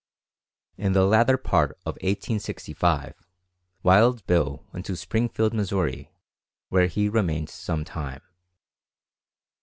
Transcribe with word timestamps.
In 0.77 0.93
the 0.93 1.05
latter 1.05 1.37
part 1.37 1.77
of 1.85 1.93
1865, 2.01 3.13
Wild 3.83 4.25
Bill 4.25 4.65
went 4.73 4.87
to 4.87 4.95
Springfield, 4.95 5.53
Missouri, 5.53 6.11
where 6.69 6.87
he 6.87 7.07
remained 7.07 7.51
some 7.51 7.85
time. 7.85 8.23